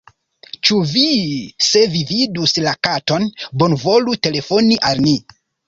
Ĉu 0.69 0.77
vi... 0.93 1.03
se 1.65 1.83
vi 1.91 2.01
vidus 2.13 2.55
la 2.69 2.75
katon, 2.89 3.29
bonvolu 3.65 4.19
telefoni 4.27 4.83
al 4.93 5.07
ni." 5.09 5.17